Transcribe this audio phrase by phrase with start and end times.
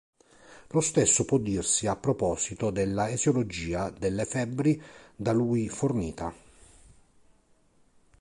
[0.69, 4.81] Lo stesso può dirsi a proposito della eziologia delle febbri
[5.15, 6.33] da lui fornita.